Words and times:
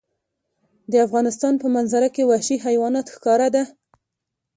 د 0.91 0.93
افغانستان 1.05 1.53
په 1.61 1.67
منظره 1.75 2.09
کې 2.15 2.27
وحشي 2.31 2.57
حیوانات 2.65 3.07
ښکاره 3.15 3.47
ده. 3.55 3.63